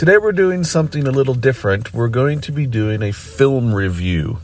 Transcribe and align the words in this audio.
Today 0.00 0.16
we're 0.16 0.32
doing 0.32 0.64
something 0.64 1.06
a 1.06 1.10
little 1.10 1.34
different. 1.34 1.92
We're 1.92 2.08
going 2.08 2.40
to 2.40 2.52
be 2.52 2.64
doing 2.64 3.02
a 3.02 3.12
film 3.12 3.74
review. 3.74 4.38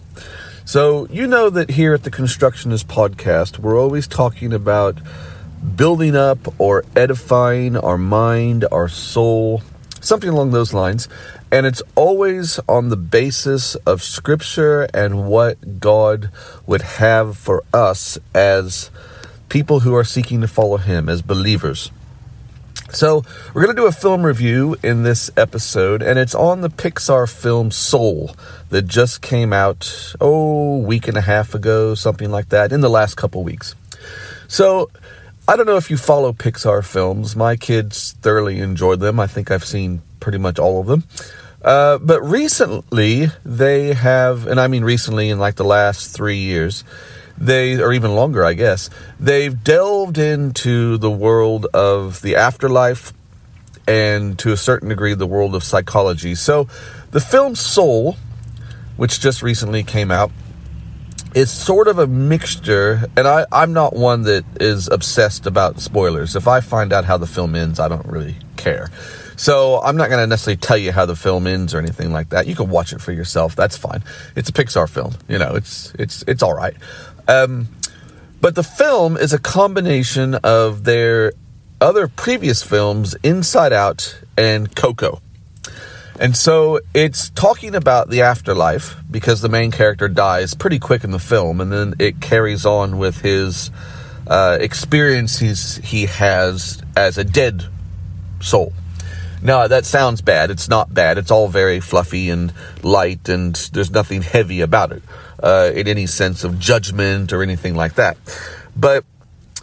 So, 0.66 1.06
you 1.10 1.27
know 1.27 1.48
that 1.48 1.70
here 1.70 1.95
at 1.95 2.02
the 2.02 2.10
Constructionist 2.10 2.88
Podcast, 2.88 3.59
we're 3.59 3.80
always 3.80 4.06
talking 4.06 4.52
about 4.52 4.98
building 5.74 6.15
up 6.15 6.60
or 6.60 6.84
edifying 6.95 7.74
our 7.74 7.96
mind, 7.96 8.66
our 8.70 8.87
soul, 8.87 9.62
something 10.02 10.29
along 10.29 10.51
those 10.51 10.74
lines. 10.74 11.09
And 11.51 11.65
it's 11.65 11.82
always 11.95 12.60
on 12.68 12.91
the 12.91 12.98
basis 12.98 13.77
of 13.87 14.02
Scripture 14.02 14.82
and 14.93 15.27
what 15.27 15.80
God 15.80 16.30
would 16.66 16.82
have 16.82 17.38
for 17.38 17.65
us 17.73 18.18
as 18.34 18.91
people 19.48 19.80
who 19.80 19.95
are 19.95 20.04
seeking 20.04 20.43
to 20.43 20.48
follow 20.48 20.77
Him, 20.77 21.09
as 21.09 21.23
believers. 21.23 21.91
So, 22.91 23.25
we're 23.53 23.65
going 23.65 23.75
to 23.75 23.83
do 23.83 23.89
a 23.89 23.93
film 23.93 24.25
review 24.25 24.77
in 24.83 25.03
this 25.03 25.31
episode, 25.37 26.03
and 26.03 26.19
it's 26.19 26.35
on 26.35 26.61
the 26.61 26.71
Pixar 26.71 27.29
film 27.29 27.71
Soul 27.71 28.35
that 28.71 28.83
just 28.83 29.23
came 29.23 29.52
out, 29.52 30.15
oh, 30.21 30.79
week 30.79 31.09
and 31.09 31.16
a 31.16 31.21
half 31.21 31.55
ago, 31.55 31.95
something 31.95 32.30
like 32.30 32.51
that, 32.51 32.73
in 32.73 32.80
the 32.80 32.88
last 32.88 33.16
couple 33.16 33.43
weeks. 33.43 33.75
So, 34.47 34.88
I 35.49 35.57
don't 35.57 35.66
know 35.66 35.77
if 35.77 35.91
you 35.91 35.97
follow 35.97 36.33
Pixar 36.33 36.85
films. 36.85 37.37
My 37.37 37.57
kids 37.57 38.16
thoroughly 38.23 38.60
enjoyed 38.60 39.01
them. 39.01 39.19
I 39.19 39.27
think 39.27 39.51
I've 39.51 39.65
seen 39.65 40.03
pretty 40.21 40.38
much 40.38 40.59
all 40.59 40.80
of 40.80 40.87
them. 40.87 41.05
Uh, 41.63 41.99
but 41.99 42.23
recently, 42.23 43.27
they 43.45 43.95
have, 43.95 44.47
and 44.47 44.60
I 44.60 44.69
mean 44.69 44.85
recently 44.85 45.30
in 45.30 45.38
like 45.38 45.57
the 45.57 45.65
last 45.65 46.15
three 46.15 46.38
years, 46.38 46.85
they 47.38 47.80
or 47.80 47.92
even 47.92 48.15
longer 48.15 48.45
i 48.45 48.54
guess 48.54 48.88
they've 49.20 49.62
delved 49.62 50.16
into 50.16 50.96
the 50.96 51.10
world 51.10 51.66
of 51.74 52.23
the 52.23 52.34
afterlife 52.34 53.12
and 53.87 54.38
to 54.40 54.52
a 54.52 54.56
certain 54.56 54.88
degree 54.88 55.15
the 55.15 55.26
world 55.26 55.54
of 55.54 55.62
psychology. 55.62 56.34
So 56.34 56.68
the 57.10 57.20
film 57.20 57.54
soul 57.54 58.16
which 58.96 59.20
just 59.20 59.42
recently 59.42 59.82
came 59.82 60.10
out 60.10 60.30
is 61.34 61.51
sort 61.51 61.87
of 61.87 61.98
a 61.98 62.07
mixture 62.07 63.04
and 63.14 63.29
I, 63.29 63.45
i'm 63.52 63.74
not 63.74 63.95
one 63.95 64.22
that 64.22 64.44
is 64.59 64.88
obsessed 64.88 65.47
about 65.47 65.81
spoilers. 65.81 66.34
If 66.34 66.48
i 66.48 66.60
find 66.60 66.92
out 66.92 67.04
how 67.04 67.19
the 67.19 67.26
film 67.26 67.54
ends 67.54 67.78
i 67.78 67.88
don't 67.88 68.06
really 68.06 68.37
care 68.56 68.91
so 69.37 69.81
I'm 69.82 69.97
not 69.97 70.09
going 70.09 70.22
to 70.22 70.26
necessarily 70.26 70.56
tell 70.56 70.76
you 70.76 70.92
how 70.92 71.06
the 71.06 71.16
film 71.16 71.47
ends 71.47 71.75
or 71.75 71.78
anything 71.78 72.12
like 72.12 72.31
that. 72.31 72.47
You 72.47 72.56
can 72.56 72.70
watch 72.70 72.92
it 72.92 73.00
for 73.00 73.12
yourself. 73.12 73.54
That's 73.54 73.76
fine. 73.76 74.03
It's 74.34 74.48
a 74.48 74.53
Pixar 74.53 74.88
film. 74.88 75.15
You 75.28 75.38
know, 75.38 75.54
it's 75.54 75.92
it's 75.98 76.25
it's 76.26 76.42
all 76.42 76.54
right. 76.54 76.75
Um, 77.28 77.69
but 78.41 78.54
the 78.54 78.62
film 78.62 79.16
is 79.16 79.32
a 79.32 79.38
combination 79.38 80.34
of 80.37 80.84
their 80.84 81.32
other 81.81 82.09
previous 82.09 82.62
films, 82.62 83.14
Inside 83.22 83.72
Out 83.72 84.19
and 84.37 84.75
Coco. 84.75 85.20
And 86.19 86.34
so 86.34 86.81
it's 86.94 87.28
talking 87.31 87.75
about 87.75 88.09
the 88.09 88.22
afterlife 88.22 88.97
because 89.10 89.42
the 89.42 89.50
main 89.50 89.70
character 89.70 90.09
dies 90.09 90.54
pretty 90.54 90.78
quick 90.78 91.04
in 91.04 91.10
the 91.10 91.19
film, 91.19 91.60
and 91.60 91.70
then 91.70 91.94
it 91.98 92.20
carries 92.20 92.64
on 92.64 92.96
with 92.96 93.20
his 93.20 93.70
uh, 94.26 94.56
experiences 94.58 95.76
he 95.84 96.06
has 96.06 96.82
as 96.96 97.19
a 97.19 97.25
dead 97.25 97.64
soul. 98.41 98.72
Now, 99.46 99.68
that 99.68 99.84
sounds 99.84 100.22
bad. 100.22 100.50
It's 100.50 100.68
not 100.68 100.92
bad. 100.92 101.18
It's 101.18 101.30
all 101.30 101.46
very 101.46 101.78
fluffy 101.78 102.30
and 102.30 102.52
light, 102.82 103.28
and 103.28 103.54
there's 103.72 103.92
nothing 103.92 104.22
heavy 104.22 104.60
about 104.60 104.90
it 104.90 105.04
uh, 105.40 105.70
in 105.72 105.86
any 105.86 106.06
sense 106.06 106.42
of 106.42 106.58
judgment 106.58 107.32
or 107.32 107.44
anything 107.44 107.76
like 107.76 107.94
that. 107.94 108.16
But 108.76 109.04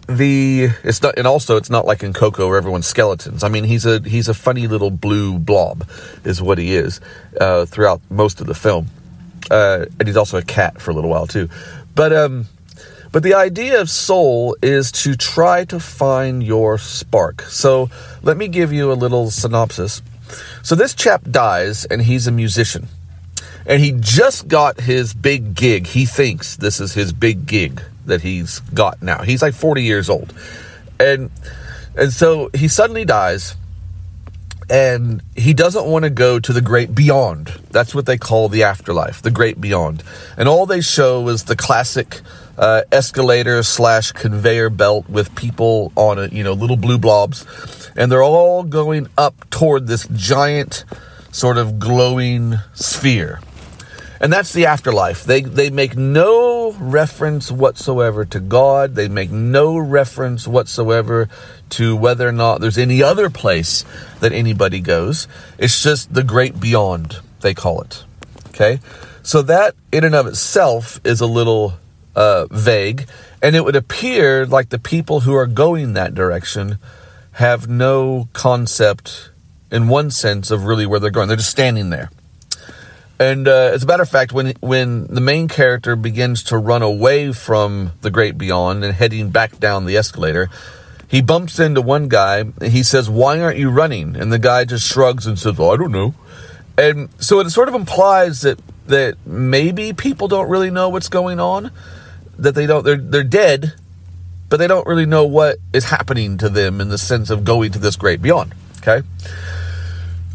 the 0.07 0.69
it's 0.85 1.01
not 1.01 1.17
and 1.17 1.27
also 1.27 1.57
it's 1.57 1.69
not 1.69 1.85
like 1.85 2.01
in 2.01 2.13
Coco 2.13 2.47
where 2.47 2.57
everyone's 2.57 2.87
skeletons. 2.87 3.43
I 3.43 3.49
mean 3.49 3.65
he's 3.65 3.85
a 3.85 3.99
he's 3.99 4.29
a 4.29 4.33
funny 4.33 4.67
little 4.67 4.89
blue 4.89 5.37
blob 5.37 5.85
is 6.23 6.41
what 6.41 6.57
he 6.57 6.75
is 6.75 7.01
uh, 7.41 7.65
throughout 7.65 7.99
most 8.09 8.39
of 8.39 8.47
the 8.47 8.55
film, 8.55 8.87
uh, 9.51 9.85
and 9.99 10.07
he's 10.07 10.17
also 10.17 10.37
a 10.37 10.43
cat 10.43 10.81
for 10.81 10.91
a 10.91 10.93
little 10.93 11.09
while 11.09 11.27
too. 11.27 11.49
But 11.93 12.13
um, 12.13 12.45
but 13.13 13.23
the 13.23 13.35
idea 13.35 13.79
of 13.79 13.89
soul 13.89 14.57
is 14.61 14.91
to 14.91 15.15
try 15.15 15.63
to 15.65 15.79
find 15.79 16.43
your 16.43 16.77
spark. 16.79 17.43
So 17.43 17.89
let 18.23 18.35
me 18.35 18.47
give 18.47 18.73
you 18.73 18.91
a 18.91 18.95
little 18.95 19.29
synopsis. 19.31 20.01
So 20.63 20.73
this 20.73 20.95
chap 20.95 21.21
dies 21.29 21.85
and 21.85 22.01
he's 22.01 22.25
a 22.25 22.31
musician 22.31 22.87
and 23.65 23.79
he 23.79 23.91
just 23.91 24.47
got 24.47 24.81
his 24.81 25.13
big 25.13 25.53
gig. 25.53 25.87
He 25.87 26.05
thinks 26.05 26.57
this 26.57 26.79
is 26.79 26.93
his 26.93 27.13
big 27.13 27.45
gig 27.45 27.81
that 28.07 28.21
he's 28.21 28.59
got 28.59 29.01
now. 29.01 29.21
He's 29.21 29.43
like 29.43 29.53
40 29.53 29.83
years 29.83 30.09
old. 30.09 30.33
And 30.99 31.29
and 31.95 32.11
so 32.11 32.49
he 32.55 32.67
suddenly 32.67 33.05
dies 33.05 33.55
and 34.69 35.21
he 35.35 35.53
doesn't 35.53 35.85
want 35.85 36.03
to 36.03 36.09
go 36.09 36.39
to 36.39 36.51
the 36.51 36.61
great 36.61 36.95
beyond. 36.95 37.47
That's 37.69 37.93
what 37.93 38.07
they 38.07 38.17
call 38.17 38.49
the 38.49 38.63
afterlife, 38.63 39.21
the 39.21 39.29
great 39.29 39.61
beyond. 39.61 40.03
And 40.35 40.49
all 40.49 40.65
they 40.65 40.81
show 40.81 41.27
is 41.27 41.43
the 41.43 41.55
classic 41.55 42.21
uh, 42.57 42.83
escalator 42.91 43.63
slash 43.63 44.11
conveyor 44.11 44.69
belt 44.69 45.09
with 45.09 45.35
people 45.35 45.91
on 45.95 46.19
it, 46.19 46.33
you 46.33 46.43
know, 46.43 46.53
little 46.53 46.77
blue 46.77 46.97
blobs, 46.97 47.45
and 47.95 48.11
they're 48.11 48.23
all 48.23 48.63
going 48.63 49.07
up 49.17 49.49
toward 49.49 49.87
this 49.87 50.07
giant, 50.13 50.85
sort 51.31 51.57
of 51.57 51.79
glowing 51.79 52.55
sphere. 52.73 53.39
And 54.23 54.31
that's 54.31 54.53
the 54.53 54.67
afterlife. 54.67 55.25
They, 55.25 55.41
they 55.41 55.69
make 55.69 55.97
no 55.97 56.71
reference 56.79 57.51
whatsoever 57.51 58.23
to 58.23 58.39
God. 58.39 58.95
They 58.95 59.09
make 59.09 59.31
no 59.31 59.77
reference 59.77 60.47
whatsoever 60.47 61.27
to 61.71 61.97
whether 61.97 62.29
or 62.29 62.31
not 62.31 62.61
there's 62.61 62.77
any 62.77 63.03
other 63.03 63.29
place 63.29 63.83
that 64.21 64.31
anybody 64.31 64.79
goes. 64.79 65.27
It's 65.57 65.83
just 65.83 66.13
the 66.13 66.23
great 66.23 66.57
beyond, 66.57 67.19
they 67.41 67.53
call 67.53 67.81
it. 67.81 68.05
Okay? 68.47 68.79
So 69.23 69.41
that 69.41 69.75
in 69.91 70.05
and 70.05 70.15
of 70.15 70.27
itself 70.27 71.01
is 71.03 71.19
a 71.19 71.27
little 71.27 71.73
uh, 72.15 72.47
vague. 72.51 73.07
And 73.41 73.55
it 73.55 73.63
would 73.63 73.75
appear 73.75 74.45
like 74.45 74.69
the 74.69 74.79
people 74.79 75.21
who 75.21 75.33
are 75.35 75.47
going 75.47 75.93
that 75.93 76.13
direction 76.13 76.77
have 77.33 77.67
no 77.67 78.29
concept, 78.33 79.31
in 79.71 79.87
one 79.87 80.11
sense, 80.11 80.51
of 80.51 80.65
really 80.65 80.85
where 80.85 80.99
they're 80.99 81.11
going. 81.11 81.27
They're 81.27 81.37
just 81.37 81.49
standing 81.49 81.89
there. 81.89 82.09
And 83.19 83.47
uh, 83.47 83.71
as 83.73 83.83
a 83.83 83.85
matter 83.85 84.03
of 84.03 84.09
fact, 84.09 84.33
when 84.33 84.53
when 84.59 85.07
the 85.07 85.21
main 85.21 85.47
character 85.47 85.95
begins 85.95 86.43
to 86.43 86.57
run 86.57 86.81
away 86.81 87.31
from 87.31 87.91
the 88.01 88.09
great 88.09 88.37
beyond 88.37 88.83
and 88.83 88.93
heading 88.93 89.29
back 89.29 89.59
down 89.59 89.85
the 89.85 89.95
escalator, 89.97 90.49
he 91.07 91.21
bumps 91.21 91.59
into 91.59 91.81
one 91.81 92.07
guy. 92.07 92.45
he 92.61 92.81
says, 92.81 93.09
"Why 93.09 93.39
aren't 93.39 93.57
you 93.57 93.69
running?" 93.69 94.15
And 94.15 94.33
the 94.33 94.39
guy 94.39 94.65
just 94.65 94.87
shrugs 94.87 95.27
and 95.27 95.37
says, 95.37 95.57
"Well, 95.57 95.71
I 95.71 95.77
don't 95.77 95.91
know." 95.91 96.15
And 96.77 97.09
so 97.19 97.39
it 97.39 97.49
sort 97.51 97.69
of 97.69 97.75
implies 97.75 98.41
that 98.41 98.59
that 98.87 99.15
maybe 99.25 99.93
people 99.93 100.27
don't 100.27 100.49
really 100.49 100.71
know 100.71 100.89
what's 100.89 101.09
going 101.09 101.39
on, 101.39 101.71
that 102.37 102.55
they 102.55 102.65
don't 102.65 102.83
they're 102.83 102.97
they're 102.97 103.23
dead, 103.23 103.73
but 104.49 104.57
they 104.57 104.67
don't 104.67 104.87
really 104.87 105.05
know 105.05 105.25
what 105.25 105.57
is 105.73 105.85
happening 105.85 106.37
to 106.39 106.49
them 106.49 106.81
in 106.81 106.89
the 106.89 106.97
sense 106.97 107.29
of 107.29 107.43
going 107.43 107.71
to 107.71 107.79
this 107.79 107.95
great 107.95 108.21
beyond. 108.21 108.53
Okay. 108.77 109.05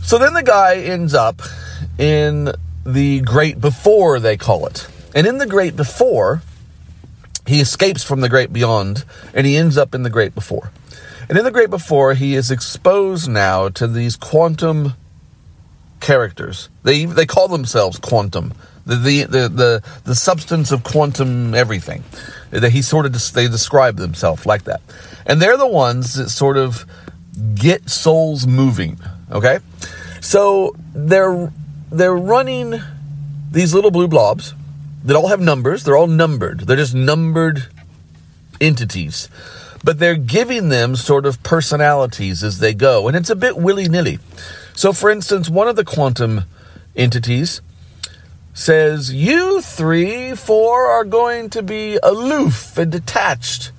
So 0.03 0.19
then 0.19 0.33
the 0.33 0.43
guy 0.43 0.77
ends 0.77 1.15
up 1.15 1.43
in 1.99 2.53
the 2.87 3.21
great 3.21 3.61
before, 3.61 4.19
they 4.19 4.37
call 4.37 4.67
it. 4.67 4.89
And 5.15 5.27
in 5.27 5.39
the 5.39 5.47
great 5.47 5.77
before, 5.77 6.43
he 7.47 7.61
escapes 7.61 8.03
from 8.03 8.21
the 8.21 8.29
great 8.29 8.53
beyond 8.53 9.05
and 9.35 9.47
he 9.47 9.57
ends 9.57 9.77
up 9.77 9.95
in 9.95 10.03
the 10.03 10.11
great 10.11 10.35
before. 10.35 10.71
And 11.29 11.37
in 11.37 11.45
the 11.45 11.51
great 11.51 11.69
before, 11.69 12.15
he 12.15 12.35
is 12.35 12.51
exposed 12.51 13.29
now 13.29 13.69
to 13.71 13.87
these 13.87 14.17
quantum 14.17 14.95
characters. 16.01 16.71
They 16.85 17.05
they 17.05 17.27
call 17.27 17.49
themselves 17.49 17.99
quantum. 17.99 18.55
The 18.89 18.97
the 18.97 19.25
the 19.25 19.49
the, 19.49 19.83
the 20.05 20.15
substance 20.15 20.73
of 20.73 20.83
quantum 20.83 21.55
everything. 21.55 22.05
That 22.51 22.71
he 22.71 22.81
sort 22.81 23.05
of 23.05 23.13
they 23.35 23.47
describe 23.47 23.97
themselves 23.97 24.47
like 24.47 24.65
that. 24.65 24.81
And 25.27 25.43
they're 25.43 25.59
the 25.59 25.69
ones 25.69 26.15
that 26.15 26.31
sort 26.31 26.57
of 26.57 26.87
get 27.55 27.91
souls 27.91 28.47
moving, 28.47 28.99
okay? 29.31 29.59
So 30.23 30.75
they're 30.95 31.53
they're 31.93 32.17
running 32.17 32.81
these 33.51 33.75
little 33.75 33.91
blue 33.91 34.09
blobs 34.09 34.55
that 35.05 35.17
all 35.17 35.29
have 35.29 35.41
numbers. 35.41 35.85
They're 35.85 35.97
all 35.97 36.07
numbered. 36.07 36.61
They're 36.61 36.77
just 36.77 36.95
numbered 36.95 37.67
entities. 38.61 39.29
But 39.85 39.99
they're 39.99 40.17
giving 40.17 40.71
them 40.71 40.97
sort 40.97 41.27
of 41.27 41.43
personalities 41.43 42.43
as 42.43 42.59
they 42.59 42.75
go. 42.75 43.07
And 43.07 43.17
it's 43.17 43.31
a 43.31 43.37
bit 43.37 43.57
willy 43.57 43.89
nilly. 43.89 44.19
So, 44.75 44.93
for 44.93 45.11
instance, 45.11 45.49
one 45.49 45.69
of 45.69 45.77
the 45.77 45.85
quantum 45.85 46.45
entities 46.97 47.61
says, 48.55 49.13
You 49.13 49.61
three, 49.61 50.35
four 50.35 50.87
are 50.87 51.05
going 51.05 51.51
to 51.51 51.63
be 51.63 51.99
aloof 52.03 52.77
and 52.77 52.91
detached. 52.91 53.73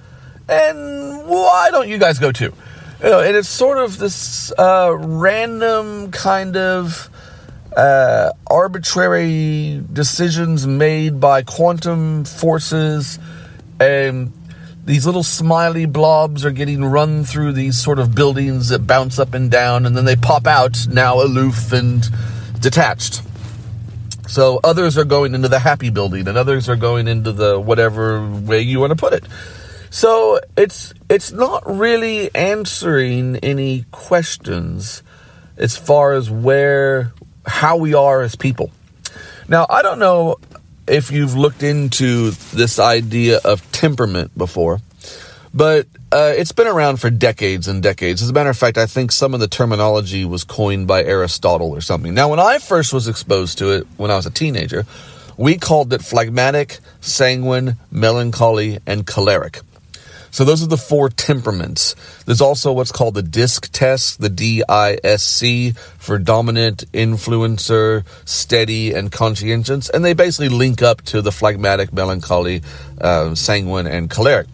And 0.47 1.27
why 1.27 1.69
don't 1.71 1.87
you 1.87 1.97
guys 1.97 2.19
go 2.19 2.31
too? 2.31 2.53
You 3.03 3.09
know, 3.09 3.19
and 3.21 3.35
it's 3.35 3.47
sort 3.47 3.77
of 3.77 3.97
this 3.97 4.51
uh, 4.57 4.93
random 4.97 6.11
kind 6.11 6.57
of 6.57 7.09
uh, 7.75 8.31
arbitrary 8.47 9.81
decisions 9.93 10.67
made 10.67 11.19
by 11.19 11.43
quantum 11.43 12.25
forces, 12.25 13.19
and 13.79 14.33
these 14.83 15.05
little 15.05 15.23
smiley 15.23 15.85
blobs 15.85 16.43
are 16.43 16.51
getting 16.51 16.83
run 16.83 17.23
through 17.23 17.53
these 17.53 17.81
sort 17.81 17.99
of 17.99 18.15
buildings 18.15 18.69
that 18.69 18.87
bounce 18.87 19.19
up 19.19 19.33
and 19.33 19.51
down, 19.51 19.85
and 19.85 19.95
then 19.95 20.05
they 20.05 20.15
pop 20.15 20.47
out 20.47 20.87
now 20.89 21.21
aloof 21.21 21.71
and 21.71 22.09
detached. 22.59 23.21
So 24.29 24.59
others 24.63 24.95
are 24.95 25.05
going 25.05 25.33
into 25.33 25.47
the 25.47 25.57
happy 25.57 25.89
building 25.89 26.27
and 26.27 26.37
others 26.37 26.69
are 26.69 26.75
going 26.75 27.07
into 27.07 27.31
the 27.31 27.59
whatever 27.59 28.23
way 28.25 28.61
you 28.61 28.79
want 28.79 28.91
to 28.91 28.95
put 28.95 29.13
it. 29.13 29.25
So 29.89 30.39
it's 30.55 30.93
it's 31.09 31.31
not 31.31 31.63
really 31.65 32.33
answering 32.35 33.37
any 33.37 33.85
questions 33.89 35.01
as 35.57 35.75
far 35.75 36.13
as 36.13 36.29
where 36.29 37.11
how 37.45 37.77
we 37.77 37.95
are 37.95 38.21
as 38.21 38.35
people. 38.35 38.69
Now, 39.47 39.65
I 39.67 39.81
don't 39.81 39.97
know 39.97 40.37
if 40.87 41.11
you've 41.11 41.35
looked 41.35 41.63
into 41.63 42.29
this 42.53 42.77
idea 42.77 43.39
of 43.43 43.71
temperament 43.71 44.37
before, 44.37 44.79
but 45.53 45.87
uh, 46.11 46.33
it's 46.35 46.51
been 46.51 46.67
around 46.67 46.97
for 46.97 47.09
decades 47.09 47.67
and 47.67 47.81
decades. 47.81 48.21
As 48.21 48.29
a 48.29 48.33
matter 48.33 48.49
of 48.49 48.57
fact, 48.57 48.77
I 48.77 48.85
think 48.85 49.11
some 49.11 49.33
of 49.33 49.39
the 49.39 49.47
terminology 49.47 50.25
was 50.25 50.43
coined 50.43 50.87
by 50.87 51.03
Aristotle 51.03 51.71
or 51.71 51.81
something. 51.81 52.13
Now, 52.13 52.29
when 52.29 52.39
I 52.39 52.59
first 52.59 52.93
was 52.93 53.07
exposed 53.07 53.57
to 53.59 53.71
it 53.71 53.87
when 53.97 54.11
I 54.11 54.15
was 54.15 54.25
a 54.25 54.31
teenager, 54.31 54.85
we 55.37 55.57
called 55.57 55.93
it 55.93 56.01
phlegmatic, 56.01 56.79
sanguine, 57.01 57.77
melancholy, 57.91 58.79
and 58.85 59.07
choleric. 59.07 59.61
So 60.31 60.43
those 60.43 60.61
are 60.61 60.67
the 60.67 60.77
four 60.77 61.09
temperaments. 61.09 61.95
There's 62.25 62.41
also 62.41 62.71
what's 62.71 62.91
called 62.91 63.15
the 63.15 63.23
DISC 63.23 63.71
test, 63.71 64.21
the 64.21 64.29
D-I-S-C 64.29 65.71
for 65.97 66.19
dominant, 66.19 66.83
influencer, 66.91 68.05
steady, 68.25 68.93
and 68.93 69.11
conscientious, 69.11 69.89
and 69.89 70.05
they 70.05 70.13
basically 70.13 70.49
link 70.49 70.83
up 70.83 71.01
to 71.03 71.21
the 71.21 71.31
phlegmatic, 71.31 71.91
melancholy, 71.91 72.61
uh, 73.01 73.33
sanguine, 73.33 73.87
and 73.87 74.09
choleric. 74.09 74.47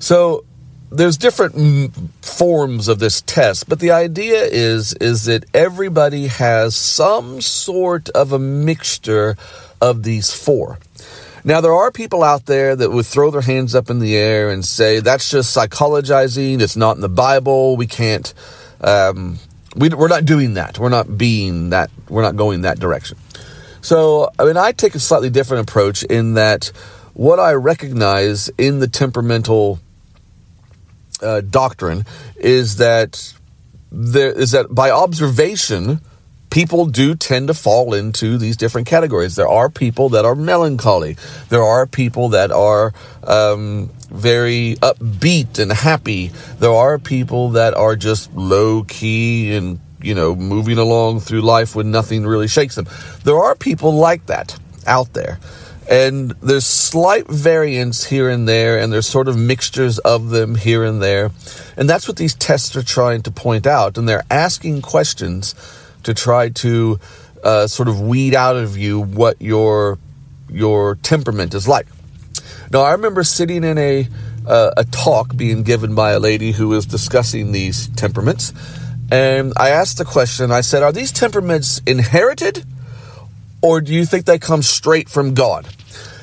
So 0.00 0.44
there's 0.90 1.16
different 1.16 1.94
forms 2.24 2.88
of 2.88 2.98
this 2.98 3.20
test, 3.22 3.68
but 3.68 3.78
the 3.78 3.92
idea 3.92 4.42
is 4.42 4.92
is 4.94 5.26
that 5.26 5.44
everybody 5.54 6.26
has 6.26 6.74
some 6.74 7.40
sort 7.40 8.08
of 8.10 8.32
a 8.32 8.38
mixture 8.38 9.36
of 9.80 10.02
these 10.02 10.32
four. 10.32 10.78
Now 11.44 11.60
there 11.60 11.72
are 11.72 11.92
people 11.92 12.22
out 12.22 12.46
there 12.46 12.74
that 12.74 12.90
would 12.90 13.06
throw 13.06 13.30
their 13.30 13.42
hands 13.42 13.74
up 13.74 13.88
in 13.88 13.98
the 13.98 14.16
air 14.16 14.50
and 14.50 14.64
say 14.64 15.00
that's 15.00 15.30
just 15.30 15.56
psychologizing. 15.56 16.60
It's 16.60 16.76
not 16.76 16.96
in 16.96 17.02
the 17.02 17.08
Bible. 17.08 17.76
We 17.76 17.86
can't. 17.86 18.32
Um, 18.80 19.38
we, 19.76 19.90
we're 19.90 20.08
not 20.08 20.24
doing 20.24 20.54
that. 20.54 20.78
We're 20.78 20.88
not 20.88 21.16
being 21.16 21.70
that. 21.70 21.90
We're 22.08 22.22
not 22.22 22.36
going 22.36 22.62
that 22.62 22.80
direction. 22.80 23.16
So 23.80 24.30
I 24.38 24.44
mean, 24.44 24.56
I 24.56 24.72
take 24.72 24.94
a 24.94 24.98
slightly 24.98 25.30
different 25.30 25.68
approach 25.68 26.02
in 26.02 26.34
that 26.34 26.72
what 27.14 27.38
I 27.38 27.52
recognize 27.52 28.48
in 28.56 28.80
the 28.80 28.88
temperamental 28.88 29.78
uh, 31.22 31.40
doctrine 31.40 32.04
is 32.36 32.76
that 32.76 33.34
there 33.90 34.32
is 34.32 34.52
that 34.52 34.74
by 34.74 34.90
observation, 34.90 36.00
people 36.50 36.86
do 36.86 37.14
tend 37.14 37.48
to 37.48 37.54
fall 37.54 37.94
into 37.94 38.36
these 38.38 38.56
different 38.56 38.86
categories. 38.86 39.36
There 39.36 39.48
are 39.48 39.70
people 39.70 40.10
that 40.10 40.24
are 40.24 40.34
melancholy. 40.34 41.16
There 41.48 41.62
are 41.62 41.86
people 41.86 42.30
that 42.30 42.50
are 42.50 42.92
um, 43.24 43.90
very 44.10 44.76
upbeat 44.80 45.58
and 45.58 45.72
happy. 45.72 46.28
There 46.58 46.72
are 46.72 46.98
people 46.98 47.50
that 47.50 47.74
are 47.74 47.96
just 47.96 48.32
low 48.34 48.84
key 48.84 49.54
and 49.54 49.80
you 50.02 50.14
know 50.14 50.34
moving 50.34 50.78
along 50.78 51.20
through 51.20 51.42
life 51.42 51.74
when 51.74 51.90
nothing 51.90 52.26
really 52.26 52.48
shakes 52.48 52.74
them. 52.74 52.88
There 53.24 53.38
are 53.38 53.54
people 53.54 53.92
like 53.94 54.26
that 54.26 54.58
out 54.86 55.12
there. 55.12 55.38
And 55.90 56.30
there's 56.40 56.66
slight 56.66 57.26
variance 57.26 58.04
here 58.04 58.30
and 58.30 58.48
there, 58.48 58.78
and 58.78 58.92
there's 58.92 59.08
sort 59.08 59.26
of 59.26 59.36
mixtures 59.36 59.98
of 59.98 60.30
them 60.30 60.54
here 60.54 60.84
and 60.84 61.02
there. 61.02 61.32
And 61.76 61.90
that's 61.90 62.06
what 62.06 62.16
these 62.16 62.34
tests 62.34 62.76
are 62.76 62.84
trying 62.84 63.22
to 63.22 63.32
point 63.32 63.66
out. 63.66 63.98
And 63.98 64.08
they're 64.08 64.24
asking 64.30 64.82
questions 64.82 65.52
to 66.04 66.14
try 66.14 66.48
to 66.48 67.00
uh, 67.42 67.66
sort 67.66 67.88
of 67.88 68.00
weed 68.00 68.36
out 68.36 68.56
of 68.56 68.76
you 68.76 69.00
what 69.00 69.42
your 69.42 69.98
your 70.48 70.94
temperament 70.96 71.54
is 71.54 71.66
like. 71.66 71.86
Now, 72.70 72.82
I 72.82 72.92
remember 72.92 73.24
sitting 73.24 73.64
in 73.64 73.76
a 73.76 74.06
uh, 74.46 74.70
a 74.76 74.84
talk 74.84 75.36
being 75.36 75.64
given 75.64 75.96
by 75.96 76.12
a 76.12 76.20
lady 76.20 76.52
who 76.52 76.68
was 76.68 76.86
discussing 76.86 77.50
these 77.50 77.88
temperaments, 77.88 78.52
and 79.10 79.52
I 79.56 79.70
asked 79.70 79.98
the 79.98 80.04
question. 80.04 80.52
I 80.52 80.60
said, 80.60 80.84
"Are 80.84 80.92
these 80.92 81.10
temperaments 81.10 81.80
inherited, 81.84 82.64
or 83.60 83.80
do 83.80 83.92
you 83.92 84.06
think 84.06 84.26
they 84.26 84.38
come 84.38 84.62
straight 84.62 85.08
from 85.08 85.34
God?" 85.34 85.66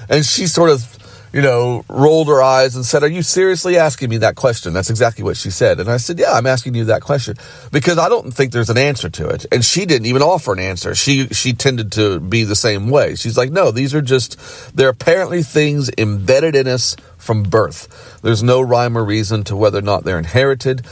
And 0.09 0.25
she 0.25 0.47
sort 0.47 0.69
of, 0.69 0.97
you 1.33 1.41
know, 1.41 1.83
rolled 1.89 2.27
her 2.27 2.41
eyes 2.41 2.75
and 2.75 2.85
said, 2.85 3.03
Are 3.03 3.07
you 3.07 3.21
seriously 3.21 3.77
asking 3.77 4.09
me 4.09 4.17
that 4.17 4.35
question? 4.35 4.73
That's 4.73 4.89
exactly 4.89 5.23
what 5.23 5.37
she 5.37 5.51
said. 5.51 5.79
And 5.79 5.89
I 5.89 5.97
said, 5.97 6.19
Yeah, 6.19 6.31
I'm 6.31 6.45
asking 6.45 6.75
you 6.75 6.85
that 6.85 7.01
question 7.01 7.35
because 7.71 7.97
I 7.97 8.09
don't 8.09 8.31
think 8.31 8.51
there's 8.51 8.69
an 8.69 8.77
answer 8.77 9.09
to 9.09 9.27
it. 9.29 9.45
And 9.51 9.63
she 9.63 9.85
didn't 9.85 10.07
even 10.07 10.21
offer 10.21 10.53
an 10.53 10.59
answer. 10.59 10.95
She, 10.95 11.27
she 11.27 11.53
tended 11.53 11.91
to 11.93 12.19
be 12.19 12.43
the 12.43 12.55
same 12.55 12.89
way. 12.89 13.15
She's 13.15 13.37
like, 13.37 13.51
No, 13.51 13.71
these 13.71 13.93
are 13.93 14.01
just, 14.01 14.39
they're 14.75 14.89
apparently 14.89 15.43
things 15.43 15.91
embedded 15.97 16.55
in 16.55 16.67
us 16.67 16.95
from 17.17 17.43
birth. 17.43 18.19
There's 18.21 18.43
no 18.43 18.61
rhyme 18.61 18.97
or 18.97 19.03
reason 19.03 19.43
to 19.45 19.55
whether 19.55 19.79
or 19.79 19.83
not 19.83 20.05
they're 20.05 20.19
inherited. 20.19 20.85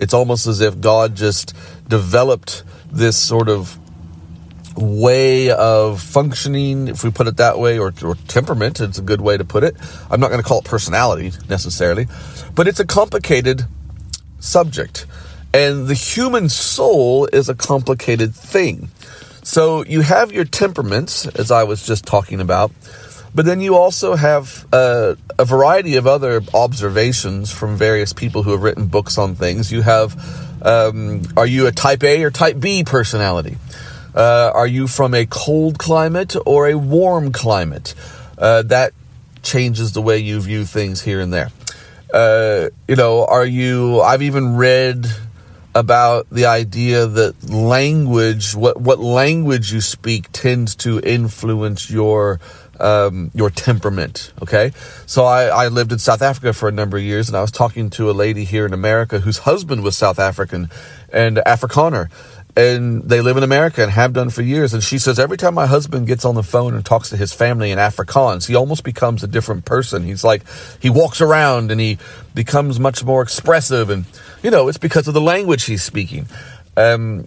It's 0.00 0.14
almost 0.14 0.46
as 0.46 0.60
if 0.60 0.80
God 0.80 1.14
just 1.14 1.54
developed 1.88 2.64
this 2.90 3.16
sort 3.16 3.48
of 3.48 3.78
way 4.76 5.50
of 5.50 6.00
functioning, 6.00 6.88
if 6.88 7.04
we 7.04 7.10
put 7.10 7.26
it 7.26 7.36
that 7.36 7.58
way, 7.58 7.78
or, 7.78 7.92
or 8.04 8.14
temperament, 8.28 8.80
it's 8.80 8.98
a 8.98 9.02
good 9.02 9.20
way 9.20 9.36
to 9.36 9.44
put 9.44 9.64
it. 9.64 9.76
I'm 10.10 10.20
not 10.20 10.28
going 10.28 10.42
to 10.42 10.46
call 10.46 10.60
it 10.60 10.64
personality 10.64 11.32
necessarily, 11.48 12.06
but 12.54 12.68
it's 12.68 12.80
a 12.80 12.86
complicated 12.86 13.66
subject. 14.40 15.06
And 15.54 15.86
the 15.86 15.94
human 15.94 16.48
soul 16.48 17.26
is 17.26 17.48
a 17.48 17.54
complicated 17.54 18.34
thing. 18.34 18.88
So 19.42 19.84
you 19.84 20.00
have 20.02 20.32
your 20.32 20.44
temperaments, 20.44 21.26
as 21.26 21.50
I 21.50 21.64
was 21.64 21.84
just 21.84 22.06
talking 22.06 22.40
about, 22.40 22.70
but 23.34 23.44
then 23.44 23.60
you 23.60 23.76
also 23.76 24.14
have 24.14 24.66
uh, 24.72 25.14
a 25.38 25.44
variety 25.44 25.96
of 25.96 26.06
other 26.06 26.42
observations 26.54 27.50
from 27.50 27.76
various 27.76 28.12
people 28.12 28.42
who 28.42 28.52
have 28.52 28.62
written 28.62 28.86
books 28.86 29.18
on 29.18 29.34
things. 29.34 29.72
You 29.72 29.82
have, 29.82 30.62
um, 30.62 31.22
are 31.36 31.46
you 31.46 31.66
a 31.66 31.72
type 31.72 32.04
A 32.04 32.22
or 32.24 32.30
type 32.30 32.60
B 32.60 32.84
personality? 32.84 33.56
Uh, 34.14 34.50
are 34.54 34.66
you 34.66 34.86
from 34.86 35.14
a 35.14 35.26
cold 35.26 35.78
climate 35.78 36.36
or 36.44 36.68
a 36.68 36.76
warm 36.76 37.32
climate? 37.32 37.94
Uh, 38.38 38.62
that 38.62 38.92
changes 39.42 39.92
the 39.92 40.02
way 40.02 40.18
you 40.18 40.40
view 40.40 40.64
things 40.64 41.02
here 41.02 41.20
and 41.20 41.32
there. 41.32 41.50
Uh, 42.12 42.68
you 42.86 42.96
know, 42.96 43.24
are 43.24 43.46
you? 43.46 44.00
I've 44.00 44.22
even 44.22 44.56
read 44.56 45.06
about 45.74 46.28
the 46.30 46.46
idea 46.46 47.06
that 47.06 47.50
language, 47.50 48.54
what 48.54 48.80
what 48.80 48.98
language 49.00 49.72
you 49.72 49.80
speak, 49.80 50.30
tends 50.32 50.76
to 50.76 51.00
influence 51.00 51.90
your 51.90 52.38
um, 52.80 53.30
your 53.34 53.48
temperament. 53.48 54.32
Okay, 54.42 54.72
so 55.06 55.24
I, 55.24 55.44
I 55.44 55.68
lived 55.68 55.92
in 55.92 55.98
South 55.98 56.20
Africa 56.20 56.52
for 56.52 56.68
a 56.68 56.72
number 56.72 56.98
of 56.98 57.02
years, 57.02 57.28
and 57.28 57.36
I 57.36 57.40
was 57.40 57.50
talking 57.50 57.88
to 57.90 58.10
a 58.10 58.12
lady 58.12 58.44
here 58.44 58.66
in 58.66 58.74
America 58.74 59.20
whose 59.20 59.38
husband 59.38 59.82
was 59.82 59.96
South 59.96 60.18
African 60.18 60.68
and 61.12 61.38
Afrikaner 61.38 62.10
and 62.54 63.02
they 63.02 63.22
live 63.22 63.36
in 63.36 63.42
America 63.42 63.82
and 63.82 63.90
have 63.90 64.12
done 64.12 64.28
for 64.28 64.42
years. 64.42 64.74
And 64.74 64.82
she 64.82 64.98
says 64.98 65.18
every 65.18 65.36
time 65.36 65.54
my 65.54 65.66
husband 65.66 66.06
gets 66.06 66.24
on 66.24 66.34
the 66.34 66.42
phone 66.42 66.74
and 66.74 66.84
talks 66.84 67.10
to 67.10 67.16
his 67.16 67.32
family 67.32 67.70
in 67.70 67.78
Afrikaans, 67.78 68.46
he 68.46 68.54
almost 68.54 68.84
becomes 68.84 69.22
a 69.22 69.26
different 69.26 69.64
person. 69.64 70.04
He's 70.04 70.22
like 70.22 70.42
he 70.80 70.90
walks 70.90 71.20
around 71.20 71.70
and 71.70 71.80
he 71.80 71.98
becomes 72.34 72.78
much 72.78 73.04
more 73.04 73.22
expressive, 73.22 73.88
and 73.88 74.04
you 74.42 74.50
know 74.50 74.68
it's 74.68 74.78
because 74.78 75.08
of 75.08 75.14
the 75.14 75.20
language 75.20 75.64
he's 75.64 75.82
speaking. 75.82 76.26
Um, 76.76 77.26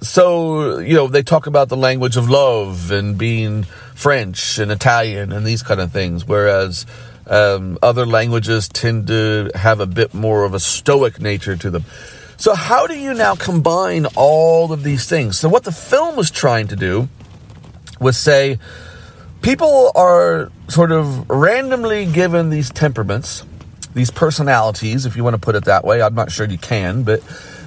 so 0.00 0.78
you 0.78 0.94
know 0.94 1.06
they 1.06 1.22
talk 1.22 1.46
about 1.46 1.68
the 1.68 1.76
language 1.76 2.16
of 2.16 2.28
love 2.28 2.90
and 2.90 3.16
being 3.16 3.62
French 3.94 4.58
and 4.58 4.72
Italian 4.72 5.32
and 5.32 5.46
these 5.46 5.62
kind 5.62 5.80
of 5.80 5.92
things, 5.92 6.26
whereas. 6.26 6.86
Um, 7.28 7.76
other 7.82 8.06
languages 8.06 8.68
tend 8.68 9.08
to 9.08 9.50
have 9.56 9.80
a 9.80 9.86
bit 9.86 10.14
more 10.14 10.44
of 10.44 10.54
a 10.54 10.60
stoic 10.60 11.20
nature 11.20 11.56
to 11.56 11.70
them. 11.70 11.84
So, 12.38 12.54
how 12.54 12.86
do 12.86 12.98
you 12.98 13.14
now 13.14 13.34
combine 13.34 14.06
all 14.14 14.72
of 14.72 14.82
these 14.82 15.08
things? 15.08 15.38
So, 15.38 15.48
what 15.48 15.64
the 15.64 15.72
film 15.72 16.16
was 16.16 16.30
trying 16.30 16.68
to 16.68 16.76
do 16.76 17.08
was 17.98 18.16
say 18.16 18.58
people 19.40 19.90
are 19.94 20.50
sort 20.68 20.92
of 20.92 21.28
randomly 21.30 22.04
given 22.06 22.50
these 22.50 22.70
temperaments, 22.70 23.44
these 23.94 24.10
personalities, 24.10 25.06
if 25.06 25.16
you 25.16 25.24
want 25.24 25.34
to 25.34 25.40
put 25.40 25.54
it 25.54 25.64
that 25.64 25.84
way. 25.84 26.02
I'm 26.02 26.14
not 26.14 26.30
sure 26.30 26.46
you 26.46 26.58
can, 26.58 27.02
but 27.04 27.22